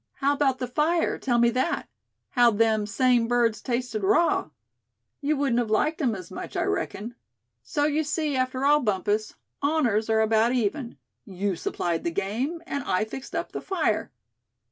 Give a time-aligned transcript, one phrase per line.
[0.13, 1.87] "How about the fire, tell me that?
[2.31, 4.49] How'd them same birds tasted raw?
[5.21, 7.13] You wouldn't have liked 'em as much, I reckon.
[7.61, 12.83] So, you see, after all, Bumpus, honors are about even; you supplied the game, and
[12.85, 14.11] I fixed up the fire.